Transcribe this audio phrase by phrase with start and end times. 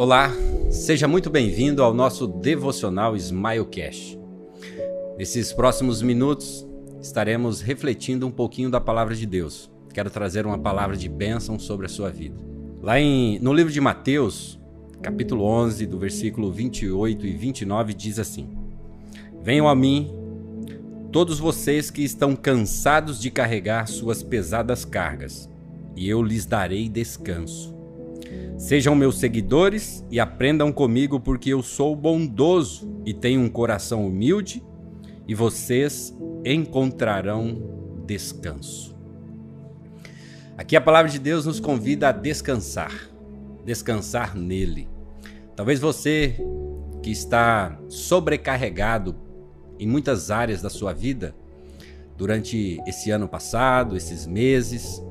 [0.00, 0.32] Olá,
[0.70, 4.18] seja muito bem-vindo ao nosso devocional Smilecast.
[5.18, 6.66] Nesses próximos minutos
[7.02, 9.70] estaremos refletindo um pouquinho da palavra de Deus.
[9.92, 12.34] Quero trazer uma palavra de bênção sobre a sua vida.
[12.80, 14.58] Lá em, no livro de Mateus,
[15.02, 18.48] capítulo 11, do versículo 28 e 29, diz assim:
[19.42, 20.10] Venham a mim,
[21.12, 25.46] todos vocês que estão cansados de carregar suas pesadas cargas,
[25.94, 27.79] e eu lhes darei descanso.
[28.60, 34.62] Sejam meus seguidores e aprendam comigo, porque eu sou bondoso e tenho um coração humilde,
[35.26, 36.14] e vocês
[36.44, 37.56] encontrarão
[38.06, 38.94] descanso.
[40.58, 42.92] Aqui a palavra de Deus nos convida a descansar,
[43.64, 44.90] descansar nele.
[45.56, 46.36] Talvez você
[47.02, 49.16] que está sobrecarregado
[49.78, 51.34] em muitas áreas da sua vida
[52.14, 55.02] durante esse ano passado, esses meses,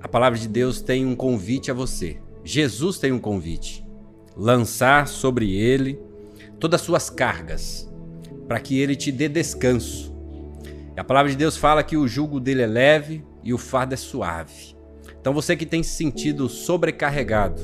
[0.00, 2.18] a palavra de Deus tem um convite a você.
[2.44, 3.84] Jesus tem um convite.
[4.36, 5.98] Lançar sobre ele
[6.60, 7.90] todas as suas cargas,
[8.46, 10.14] para que ele te dê descanso.
[10.96, 13.96] A palavra de Deus fala que o jugo dele é leve e o fardo é
[13.96, 14.76] suave.
[15.20, 17.60] Então você que tem se sentido sobrecarregado,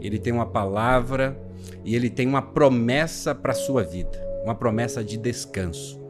[0.00, 1.40] ele tem uma palavra
[1.84, 6.00] e ele tem uma promessa para a sua vida, uma promessa de descanso.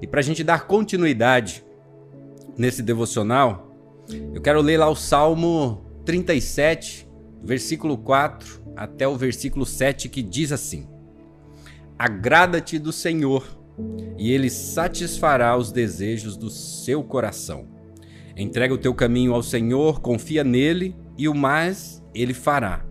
[0.00, 1.64] E para a gente dar continuidade
[2.56, 3.71] nesse devocional,
[4.08, 7.08] eu quero ler lá o Salmo 37,
[7.42, 10.88] versículo 4 até o versículo 7, que diz assim:
[11.98, 13.46] Agrada-te do Senhor,
[14.18, 17.68] e ele satisfará os desejos do seu coração.
[18.36, 22.84] Entrega o teu caminho ao Senhor, confia nele, e o mais ele fará.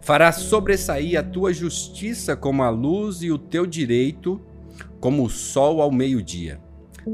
[0.00, 4.40] Fará sobressair a tua justiça como a luz e o teu direito
[5.00, 6.60] como o sol ao meio-dia.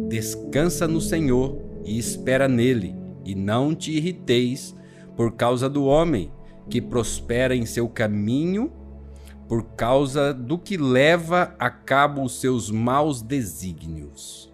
[0.08, 2.99] Descansa no Senhor e espera nele
[3.30, 4.74] e não te irriteis
[5.16, 6.32] por causa do homem
[6.68, 8.72] que prospera em seu caminho,
[9.48, 14.52] por causa do que leva a cabo os seus maus desígnios.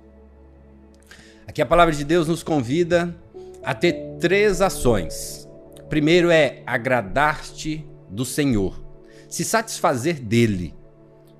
[1.47, 3.17] Aqui a palavra de Deus nos convida
[3.63, 5.49] a ter três ações.
[5.89, 8.83] Primeiro é agradar-te do Senhor,
[9.29, 10.75] se satisfazer dele.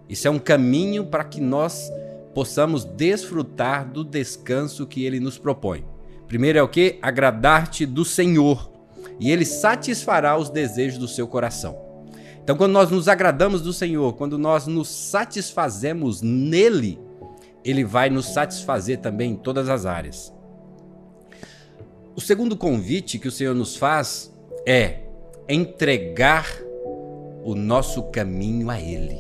[0.09, 1.91] Isso é um caminho para que nós
[2.35, 5.96] possamos desfrutar do descanso que ele nos propõe.
[6.29, 6.99] Primeiro é o que?
[7.01, 8.71] Agradar-te do Senhor,
[9.19, 11.77] e ele satisfará os desejos do seu coração.
[12.43, 16.99] Então, quando nós nos agradamos do Senhor, quando nós nos satisfazemos nele,
[17.65, 20.33] ele vai nos satisfazer também em todas as áreas.
[22.15, 24.33] O segundo convite que o Senhor nos faz
[24.65, 25.01] é
[25.49, 26.47] entregar
[27.45, 29.19] o nosso caminho a Ele.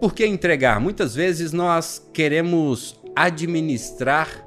[0.00, 0.80] Por que entregar?
[0.80, 4.46] Muitas vezes nós queremos administrar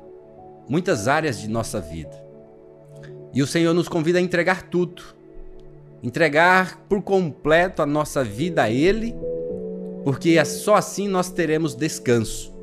[0.69, 2.28] muitas áreas de nossa vida.
[3.33, 5.03] E o Senhor nos convida a entregar tudo.
[6.01, 9.16] Entregar por completo a nossa vida a Ele,
[10.03, 12.53] porque é só assim nós teremos descanso.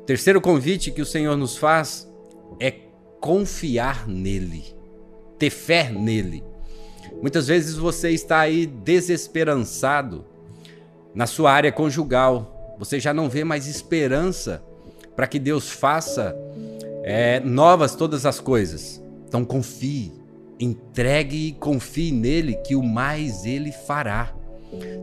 [0.00, 2.10] O terceiro convite que o Senhor nos faz
[2.58, 2.72] é
[3.20, 4.64] confiar nele,
[5.38, 6.42] ter fé nele.
[7.20, 10.24] Muitas vezes você está aí desesperançado
[11.14, 14.62] na sua área conjugal, você já não vê mais esperança
[15.14, 16.36] para que Deus faça
[17.02, 19.02] é, novas todas as coisas.
[19.26, 20.12] Então confie,
[20.58, 24.34] entregue e confie nele que o mais ele fará.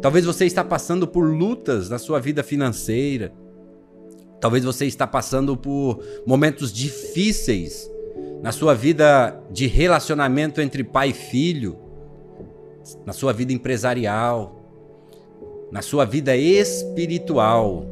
[0.01, 3.33] Talvez você está passando por lutas na sua vida financeira.
[4.39, 7.89] Talvez você está passando por momentos difíceis
[8.41, 11.77] na sua vida de relacionamento entre pai e filho,
[13.05, 14.59] na sua vida empresarial,
[15.71, 17.85] na sua vida espiritual.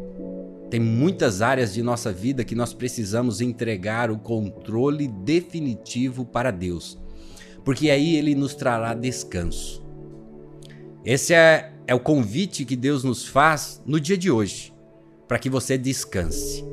[0.70, 6.98] Tem muitas áreas de nossa vida que nós precisamos entregar o controle definitivo para Deus,
[7.64, 9.86] porque aí Ele nos trará descanso.
[11.06, 14.74] Esse é, é o convite que Deus nos faz no dia de hoje,
[15.26, 16.66] para que você descanse,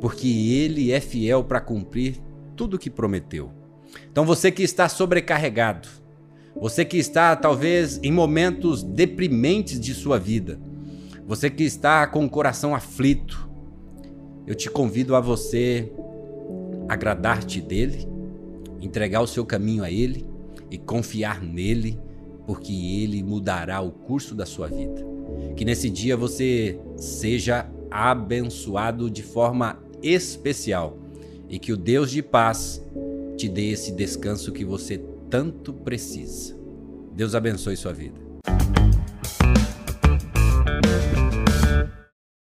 [0.00, 2.20] porque Ele é fiel para cumprir
[2.56, 3.52] tudo o que prometeu.
[4.10, 5.88] Então você que está sobrecarregado,
[6.60, 10.58] você que está talvez em momentos deprimentes de sua vida,
[11.26, 13.48] você que está com o coração aflito,
[14.46, 15.90] eu te convido a você
[16.88, 18.06] agradar-te dele,
[18.80, 20.26] entregar o seu caminho a ele
[20.70, 21.98] e confiar nele,
[22.46, 25.02] porque ele mudará o curso da sua vida.
[25.56, 30.98] Que nesse dia você seja abençoado de forma especial
[31.48, 32.84] e que o Deus de paz
[33.36, 36.54] te dê esse descanso que você tanto precisa.
[37.14, 38.33] Deus abençoe sua vida.